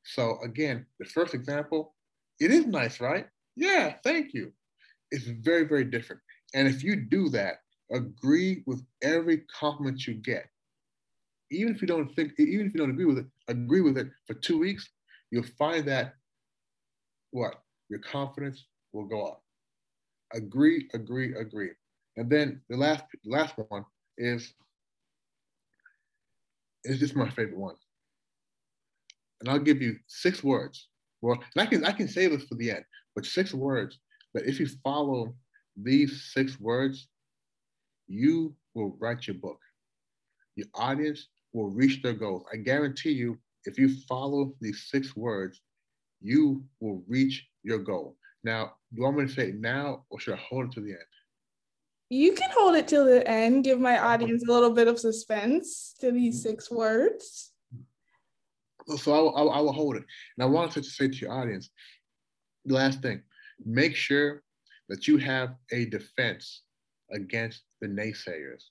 [0.04, 1.94] So again, the first example,
[2.42, 3.28] it is nice, right?
[3.56, 4.54] Yeah, thank you.
[5.12, 6.22] It's very, very different.
[6.54, 7.58] And if you do that,
[7.92, 10.46] agree with every compliment you get.
[11.52, 14.08] Even if you don't think, even if you don't agree with it, agree with it
[14.28, 14.90] for two weeks,
[15.32, 16.16] you'll find that
[17.32, 17.62] what?
[17.90, 19.44] Your confidence will go up.
[20.34, 21.72] Agree, agree, agree.
[22.18, 23.86] And then the last last one
[24.18, 24.54] is
[26.84, 27.76] is just my favorite one.
[29.40, 30.88] And I'll give you six words.
[31.22, 32.84] Well, and I can I can save this for the end,
[33.16, 34.00] but six words
[34.34, 35.36] that if you follow
[35.76, 37.08] these six words,
[38.08, 39.60] you will write your book.
[40.56, 42.44] Your audience will reach their goals.
[42.52, 45.62] I guarantee you, if you follow these six words,
[46.22, 48.18] you will reach your goal.
[48.44, 50.82] Now, do you want me to say it now or should I hold it to
[50.82, 51.00] the end?
[52.10, 55.96] You can hold it till the end, give my audience a little bit of suspense
[56.02, 57.51] to these six words.
[58.98, 60.04] So I will, I I will hold it.
[60.38, 61.70] And I wanted to say to your audience,
[62.66, 63.22] the last thing,
[63.66, 64.44] make sure
[64.90, 66.64] that you have a defense
[67.12, 68.64] against the naysayers.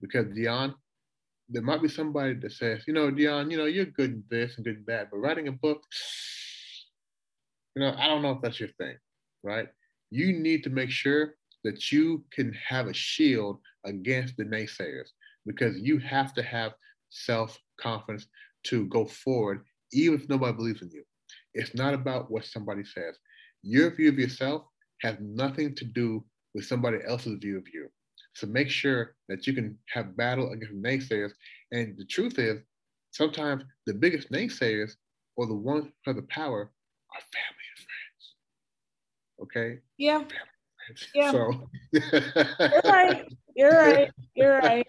[0.00, 0.74] Because Dion,
[1.48, 4.56] there might be somebody that says, you know, Dion, you know, you're good at this
[4.56, 5.82] and good at that, but writing a book,
[7.74, 8.96] you know, I don't know if that's your thing,
[9.42, 9.68] right?
[10.10, 15.08] You need to make sure that you can have a shield against the naysayers
[15.46, 16.72] because you have to have
[17.10, 18.26] self confidence
[18.64, 21.04] to go forward, even if nobody believes in you.
[21.54, 23.16] It's not about what somebody says.
[23.62, 24.64] Your view of yourself
[25.02, 26.24] has nothing to do
[26.54, 27.88] with somebody else's view of you.
[28.34, 31.32] So make sure that you can have battle against naysayers.
[31.72, 32.60] And the truth is,
[33.12, 34.92] sometimes the biggest naysayers
[35.36, 38.34] or the ones who have the power are family and friends.
[39.42, 39.80] Okay.
[39.98, 40.24] Yeah.
[41.14, 41.30] Yeah.
[41.30, 43.24] So you're right.
[43.56, 44.10] You're right.
[44.34, 44.86] You're right.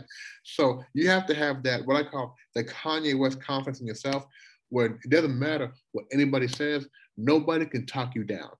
[0.44, 4.24] so you have to have that what I call the Kanye West confidence in yourself,
[4.70, 8.50] where it doesn't matter what anybody says, nobody can talk you down.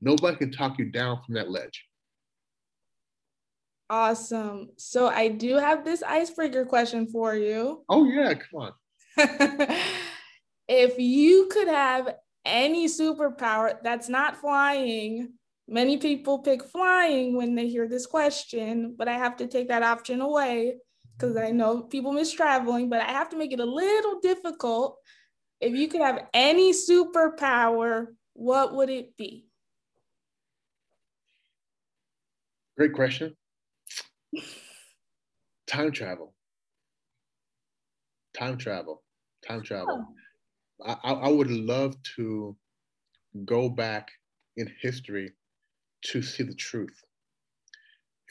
[0.00, 1.84] Nobody can talk you down from that ledge.
[3.90, 4.70] Awesome.
[4.76, 7.84] So I do have this icebreaker question for you.
[7.88, 8.72] Oh yeah, come on.
[10.68, 15.32] if you could have any superpower that's not flying.
[15.66, 19.82] Many people pick flying when they hear this question, but I have to take that
[19.82, 20.76] option away
[21.16, 24.98] because I know people miss traveling, but I have to make it a little difficult.
[25.60, 29.46] If you could have any superpower, what would it be?
[32.76, 33.34] Great question.
[35.66, 36.34] Time travel.
[38.36, 39.02] Time travel.
[39.46, 40.06] Time travel.
[40.82, 40.96] Oh.
[41.04, 42.54] I, I would love to
[43.46, 44.10] go back
[44.56, 45.32] in history
[46.04, 47.02] to see the truth,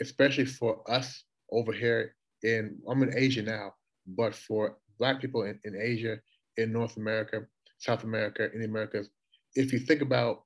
[0.02, 3.74] especially for us over here in, I'm in Asia now,
[4.08, 6.18] but for Black people in, in Asia,
[6.58, 7.42] in North America,
[7.80, 9.10] South America, in the Americas,
[9.56, 10.44] if you think about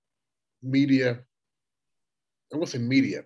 [0.63, 1.20] media,
[2.54, 3.24] I won't say media,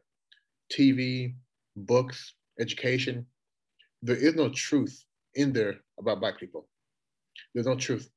[0.72, 1.36] TV,
[1.76, 3.26] books, education,
[4.02, 6.68] there is no truth in there about Black people.
[7.54, 8.10] There's no truth.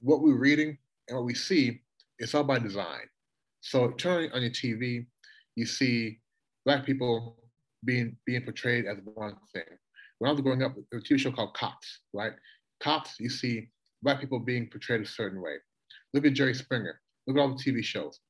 [0.00, 1.80] What we're reading and what we see,
[2.18, 3.08] it's all by design.
[3.66, 5.06] So turning on your TV,
[5.56, 6.20] you see
[6.64, 7.36] Black people
[7.84, 9.64] being being portrayed as one thing.
[10.18, 12.32] When I was growing up, there was a TV show called Cops, right?
[12.78, 13.68] Cops, you see
[14.04, 15.56] Black people being portrayed a certain way.
[16.14, 17.00] Look at Jerry Springer.
[17.26, 18.20] Look at all the TV shows.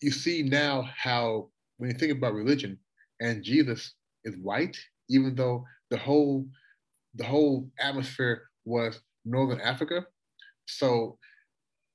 [0.00, 2.78] You see now how when you think about religion
[3.20, 3.92] and Jesus
[4.24, 4.78] is white,
[5.10, 6.46] even though the whole
[7.16, 10.06] the whole atmosphere was Northern Africa.
[10.64, 11.18] So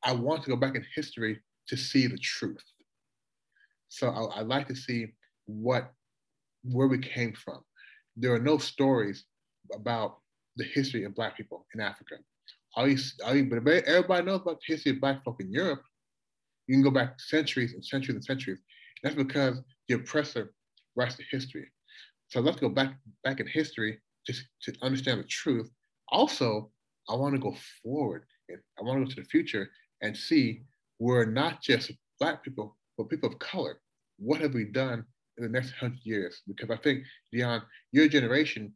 [0.03, 2.63] I want to go back in history to see the truth.
[3.89, 5.08] So I, would like to see
[5.45, 5.91] what
[6.63, 7.62] where we came from.
[8.17, 9.25] There are no stories
[9.73, 10.17] about
[10.56, 12.15] the history of Black people in Africa.
[12.75, 15.82] All you, all you, but everybody knows about the history of Black folk in Europe.
[16.67, 18.60] You can go back centuries and centuries and centuries.
[19.04, 20.54] That's because the oppressor
[20.95, 21.67] writes the history.
[22.30, 25.69] So let's go back back in history just to understand the truth.
[26.10, 26.71] Also,
[27.08, 28.23] I want to go forward.
[28.49, 29.69] And I want to go to the future
[30.01, 30.63] and see
[30.97, 33.79] where not just Black people, but people of color.
[34.17, 35.05] What have we done
[35.38, 36.41] in the next hundred years?
[36.47, 38.73] Because I think, Dion, your generation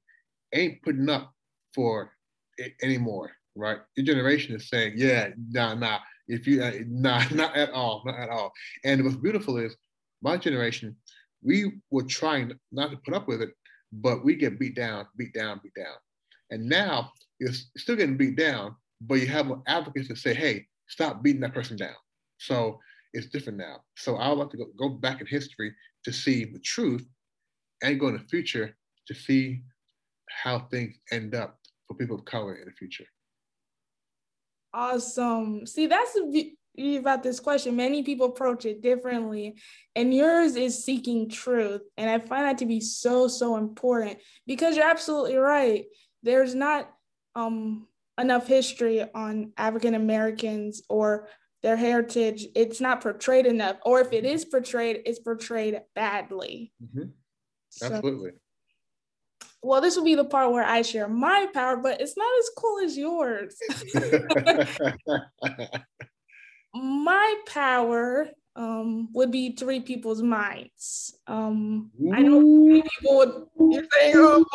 [0.54, 1.32] ain't putting up
[1.74, 2.12] for
[2.58, 3.78] it anymore, right?
[3.96, 8.20] Your generation is saying, yeah, nah, nah, if you, uh, nah, not at all, not
[8.20, 8.52] at all.
[8.84, 9.76] And what's beautiful is
[10.22, 10.96] my generation,
[11.42, 13.52] we were trying not to put up with it,
[13.94, 15.96] but we get beat down, beat down, beat down.
[16.52, 21.24] And now you're still getting beat down, but you have advocates that say, hey, stop
[21.24, 21.96] beating that person down.
[22.40, 22.80] So
[23.14, 23.78] it's different now.
[23.96, 25.74] So I would like to go, go back in history
[26.06, 27.06] to see the truth
[27.84, 28.76] and go in the future
[29.08, 29.62] to see
[30.30, 33.06] how things end up for people of color in the future.
[34.74, 35.66] Awesome.
[35.66, 36.54] See, that's the
[36.98, 37.76] about this question.
[37.76, 39.56] Many people approach it differently,
[39.96, 41.82] and yours is seeking truth.
[41.98, 45.86] And I find that to be so, so important because you're absolutely right.
[46.24, 46.90] There's not
[47.36, 47.88] um,
[48.20, 51.28] enough history on African Americans or
[51.62, 52.48] their heritage.
[52.56, 56.72] It's not portrayed enough, or if it is portrayed, it's portrayed badly.
[56.84, 57.10] Mm-hmm.
[57.84, 58.32] Absolutely.
[58.32, 58.36] So,
[59.62, 62.50] well, this will be the part where I share my power, but it's not as
[62.58, 63.58] cool as yours.
[66.74, 71.18] my power um, would be to read people's minds.
[71.28, 74.46] Um, I know many people would you're saying, oh,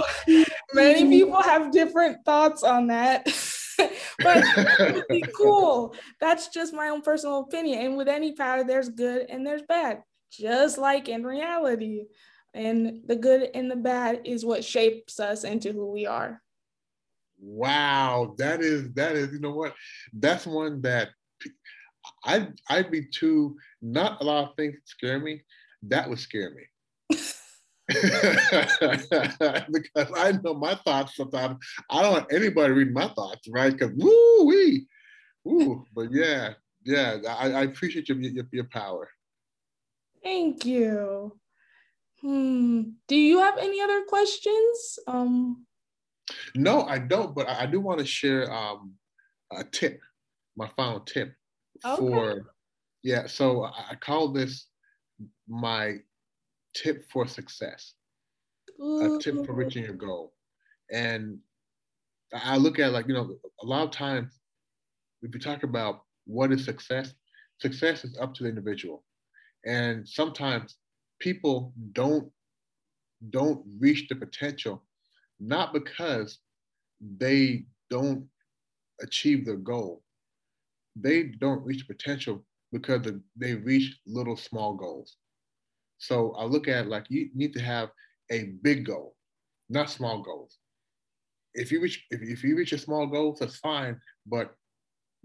[0.72, 3.26] many people have different thoughts on that.
[4.22, 4.44] but
[4.80, 5.94] it be cool.
[6.20, 7.84] That's just my own personal opinion.
[7.84, 12.06] And with any power, there's good and there's bad, just like in reality.
[12.52, 16.40] And the good and the bad is what shapes us into who we are.
[17.40, 19.74] Wow, that is that is you know what?
[20.12, 21.08] That's one that
[22.24, 25.42] I'd I'd be too not a lot of things scare me.
[25.82, 27.18] That would scare me.
[27.88, 28.81] because
[30.16, 31.59] I know my thoughts sometimes.
[31.90, 33.73] I don't want anybody reading my thoughts, right?
[33.73, 34.87] Because woo wee,
[35.44, 35.85] woo.
[35.94, 39.11] But yeah, yeah, I, I appreciate your, your, your power.
[40.23, 41.37] Thank you.
[42.23, 42.83] Hmm.
[43.07, 44.99] Do you have any other questions?
[45.07, 45.66] Um.
[46.55, 47.35] No, I don't.
[47.35, 48.94] But I, I do want to share um,
[49.53, 50.01] a tip,
[50.57, 51.35] my final tip
[51.85, 51.97] okay.
[51.99, 52.47] for.
[53.03, 53.27] Yeah.
[53.27, 54.68] So I, I call this
[55.47, 55.97] my
[56.74, 57.94] tip for success,
[58.80, 59.16] Ooh.
[59.16, 60.32] a tip for reaching your goal.
[60.92, 61.38] And
[62.34, 64.38] I look at like, you know, a lot of times
[65.22, 67.14] if you talk about what is success,
[67.58, 69.04] success is up to the individual.
[69.64, 70.76] And sometimes
[71.20, 72.30] people don't
[73.30, 74.82] don't reach the potential
[75.40, 76.38] not because
[77.18, 78.26] they don't
[79.00, 80.02] achieve their goal.
[80.96, 83.06] They don't reach potential because
[83.37, 85.16] they reach little small goals.
[86.07, 87.88] So I look at like you need to have
[88.30, 89.16] a big goal,
[89.70, 90.59] not small goals.
[91.55, 94.55] If you reach if, if you reach a small goal, that's fine, but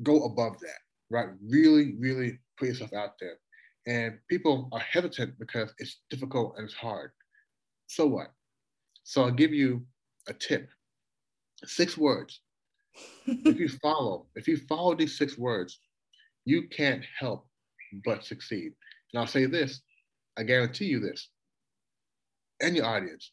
[0.03, 1.27] go above that, right?
[1.45, 3.37] Really, really put yourself out there.
[3.87, 7.11] And people are hesitant because it's difficult and it's hard.
[7.87, 8.31] So what?
[9.03, 9.85] So I'll give you
[10.29, 10.69] a tip.
[11.65, 12.39] Six words.
[13.25, 15.81] if you follow, if you follow these six words,
[16.45, 17.47] you can't help
[18.05, 18.71] but succeed.
[19.11, 19.81] And I'll say this
[20.39, 21.29] I guarantee you this,
[22.61, 23.31] and your audience,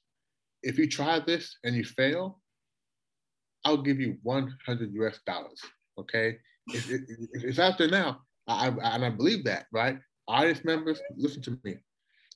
[0.62, 2.40] if you try this and you fail,
[3.64, 5.60] I'll give you 100 US dollars.
[5.98, 6.38] Okay,
[6.68, 7.02] it's, it,
[7.32, 9.98] it's out there now, I, I, and I believe that, right?
[10.28, 11.76] audience members, listen to me.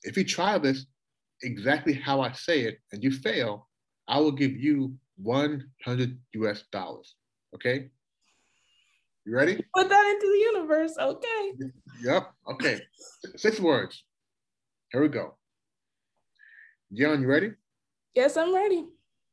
[0.03, 0.85] If you try this
[1.43, 3.67] exactly how I say it and you fail,
[4.07, 7.15] I will give you 100 US dollars.
[7.55, 7.89] Okay?
[9.25, 9.63] You ready?
[9.75, 10.97] Put that into the universe.
[10.99, 11.51] Okay.
[12.03, 12.31] Yep.
[12.51, 12.81] Okay.
[13.35, 14.03] Six words.
[14.91, 15.35] Here we go.
[16.93, 17.51] John, you ready?
[18.13, 18.85] Yes, I'm ready.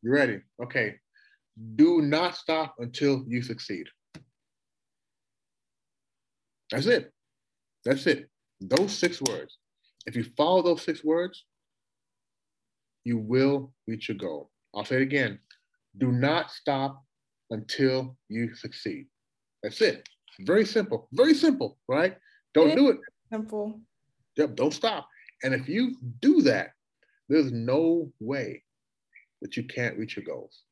[0.03, 0.41] You ready?
[0.63, 0.95] Okay.
[1.75, 3.87] Do not stop until you succeed.
[6.71, 7.13] That's it.
[7.85, 8.29] That's it.
[8.61, 9.59] Those six words.
[10.07, 11.45] If you follow those six words,
[13.05, 14.51] you will reach your goal.
[14.75, 15.41] I'll say it again.
[15.97, 17.03] Do not stop
[17.51, 19.07] until you succeed.
[19.65, 20.09] That's it.
[20.41, 21.09] Very simple.
[21.13, 22.17] Very simple, right?
[22.55, 22.99] Don't it do it.
[23.33, 23.81] Simple.
[24.37, 25.09] Yep, don't stop.
[25.43, 26.71] And if you do that,
[27.29, 28.63] there's no way
[29.41, 30.63] that you can't reach your goals.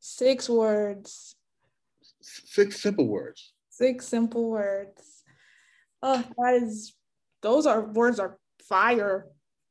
[0.00, 1.36] Six words.
[2.22, 3.52] Six simple words.
[3.68, 5.24] Six simple words.
[6.02, 6.94] Oh, that is
[7.42, 9.26] those are words are fire.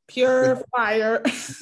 [0.07, 1.21] Pure fire.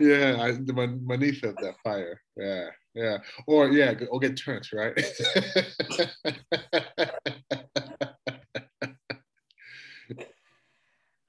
[0.00, 2.20] yeah, I, my, my niece said that fire.
[2.36, 2.68] Yeah,
[2.98, 3.18] yeah.
[3.46, 4.98] Or yeah, or get turned, right?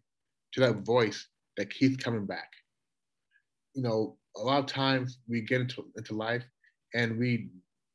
[0.51, 2.51] to that voice that keeps coming back.
[3.73, 6.43] You know, a lot of times we get into, into life
[6.93, 7.49] and we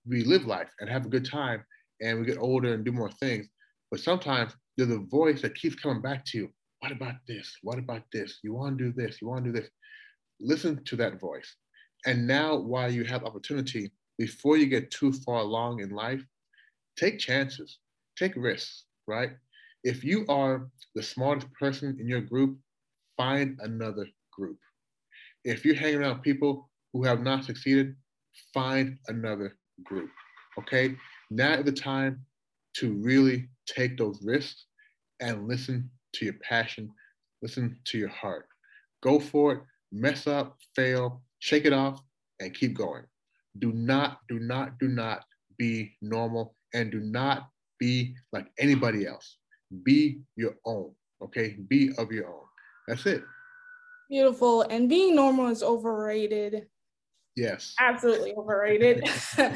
[0.08, 1.64] we live life and have a good time
[2.00, 3.48] and we get older and do more things.
[3.96, 6.50] But sometimes there's a voice that keeps coming back to you.
[6.80, 7.56] What about this?
[7.62, 8.40] What about this?
[8.42, 9.22] You want to do this?
[9.22, 9.70] You want to do this?
[10.38, 11.56] Listen to that voice.
[12.04, 16.22] And now, while you have opportunity, before you get too far along in life,
[16.98, 17.78] take chances,
[18.18, 19.30] take risks, right?
[19.82, 22.58] If you are the smartest person in your group,
[23.16, 24.58] find another group.
[25.42, 27.96] If you're hanging around people who have not succeeded,
[28.52, 30.10] find another group.
[30.58, 30.96] Okay?
[31.30, 32.26] Now is the time
[32.74, 34.66] to really take those risks
[35.20, 36.90] and listen to your passion,
[37.42, 38.46] listen to your heart.
[39.02, 39.60] Go for it,
[39.92, 42.00] mess up, fail, shake it off,
[42.40, 43.04] and keep going.
[43.58, 45.24] Do not, do not, do not
[45.58, 47.48] be normal and do not
[47.78, 49.38] be like anybody else.
[49.84, 50.92] Be your own,
[51.22, 51.56] okay?
[51.68, 52.44] Be of your own.
[52.88, 53.22] That's it.
[54.08, 54.62] Beautiful.
[54.62, 56.66] And being normal is overrated.
[57.36, 57.74] Yes.
[57.78, 59.06] Absolutely overrated.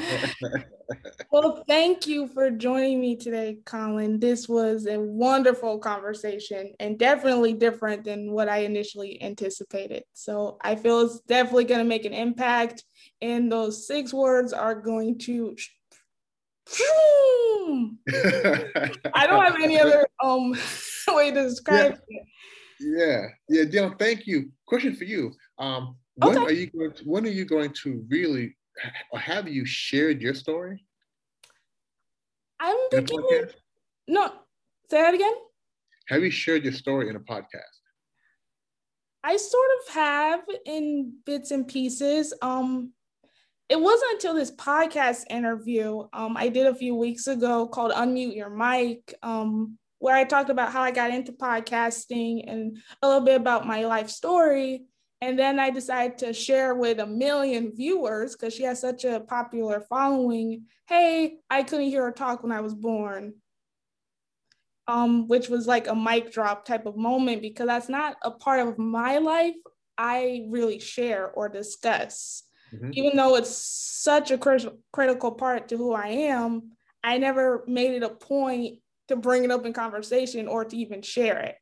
[1.33, 4.21] well, thank you for joining me today, Colin.
[4.21, 10.05] This was a wonderful conversation and definitely different than what I initially anticipated.
[10.13, 12.85] So I feel it's definitely going to make an impact.
[13.23, 15.57] And those six words are going to.
[19.15, 20.55] I don't have any other um
[21.09, 22.19] way to describe yeah.
[22.21, 22.27] it.
[22.81, 24.51] Yeah, yeah, Dion, thank you.
[24.67, 25.33] Question for you.
[25.59, 26.47] Um, when okay.
[26.47, 28.57] are you going to, when are you going to really
[29.15, 30.85] have you shared your story?
[32.59, 33.47] I'm beginning.
[34.09, 34.29] No,
[34.91, 35.33] say that again.
[36.09, 37.81] Have you shared your story in a podcast?
[39.23, 42.35] I sort of have in bits and pieces.
[42.43, 42.93] Um,
[43.69, 48.35] it wasn't until this podcast interview um, I did a few weeks ago called Unmute
[48.35, 53.25] Your Mic, um, where I talked about how I got into podcasting and a little
[53.25, 54.87] bit about my life story.
[55.23, 59.21] And then I decided to share with a million viewers because she has such a
[59.21, 60.65] popular following.
[60.89, 63.35] Hey, I couldn't hear her talk when I was born.
[64.89, 68.67] Um, which was like a mic drop type of moment because that's not a part
[68.67, 69.55] of my life
[69.97, 72.43] I really share or discuss.
[72.75, 72.91] Mm-hmm.
[72.95, 74.57] Even though it's such a cr-
[74.93, 76.73] critical part to who I am,
[77.05, 81.03] I never made it a point to bring it up in conversation or to even
[81.03, 81.57] share it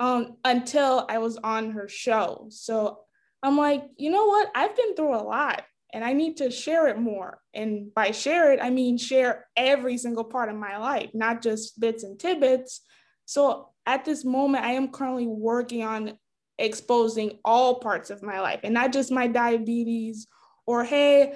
[0.00, 2.46] um, until I was on her show.
[2.48, 3.00] So
[3.42, 4.50] I'm like, you know what?
[4.54, 7.38] I've been through a lot and I need to share it more.
[7.54, 11.78] And by share it, I mean share every single part of my life, not just
[11.78, 12.80] bits and tidbits.
[13.26, 16.18] So at this moment, I am currently working on
[16.58, 20.26] exposing all parts of my life and not just my diabetes
[20.66, 21.34] or, hey,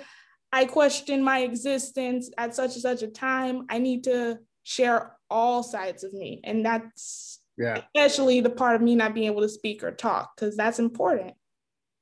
[0.53, 3.67] I question my existence at such and such a time.
[3.69, 6.41] I need to share all sides of me.
[6.45, 7.83] And that's Yeah.
[7.95, 11.35] Especially the part of me not being able to speak or talk, because that's important.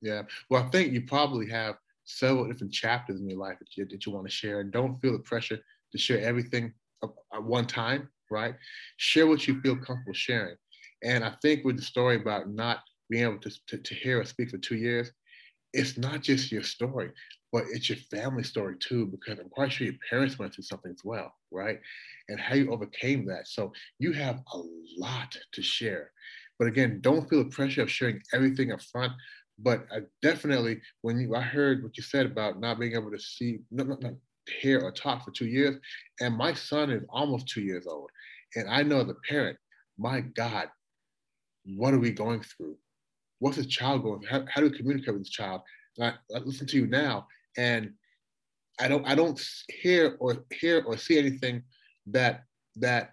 [0.00, 0.22] Yeah.
[0.48, 4.07] Well, I think you probably have several different chapters in your life that you, that
[4.07, 4.61] you want to share.
[4.61, 5.59] And don't feel the pressure
[5.92, 6.72] to share everything
[7.03, 8.55] at one time, right?
[8.96, 10.57] Share what you feel comfortable sharing.
[11.05, 12.78] And I think with the story about not
[13.11, 15.11] being able to, to, to hear or speak for two years,
[15.72, 17.11] it's not just your story,
[17.53, 20.92] but it's your family story too, because I'm quite sure your parents went through something
[20.92, 21.78] as well, right?
[22.28, 23.48] And how you overcame that.
[23.48, 24.59] So you have a
[24.96, 26.11] lot to share.
[26.59, 29.12] But again, don't feel the pressure of sharing everything up front.
[29.59, 33.18] But I definitely, when you, I heard what you said about not being able to
[33.18, 34.14] see, not, not, not
[34.61, 35.76] hear or talk for two years,
[36.20, 38.11] and my son is almost two years old,
[38.57, 39.57] and I know as a parent,
[39.98, 40.68] my God,
[41.64, 42.76] what are we going through?
[43.38, 44.30] What's this child going through?
[44.30, 45.61] How, how do we communicate with this child?
[45.98, 47.26] And I, I listen to you now,
[47.57, 47.92] and
[48.82, 51.62] I don't I don't hear or hear or see anything
[52.06, 52.42] that
[52.76, 53.10] that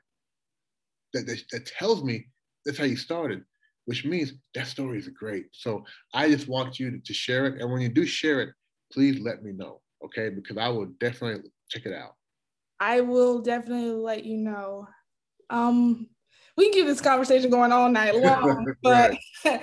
[1.13, 2.27] that, that, that tells me
[2.65, 3.43] that's how you started,
[3.85, 5.45] which means that story is great.
[5.51, 8.49] So I just want you to, to share it, and when you do share it,
[8.91, 10.29] please let me know, okay?
[10.29, 12.15] Because I will definitely check it out.
[12.79, 14.87] I will definitely let you know.
[15.49, 16.07] Um,
[16.57, 19.17] we can keep this conversation going all night long, but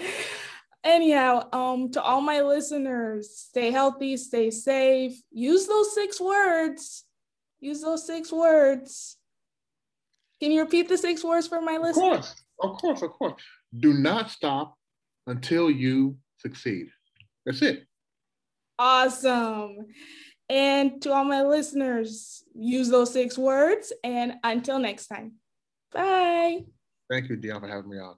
[0.87, 5.21] anyhow, um, to all my listeners, stay healthy, stay safe.
[5.31, 7.05] Use those six words.
[7.61, 9.17] Use those six words.
[10.41, 12.35] Can you repeat the six words for my listeners?
[12.63, 13.43] Of course, of course, of course.
[13.79, 14.77] Do not stop
[15.27, 16.89] until you succeed.
[17.45, 17.85] That's it.
[18.79, 19.87] Awesome.
[20.49, 23.93] And to all my listeners, use those six words.
[24.05, 25.33] And until next time,
[25.93, 26.61] bye.
[27.11, 28.17] Thank you, Dion, for having me on.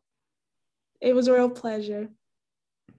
[1.01, 2.09] It was a real pleasure.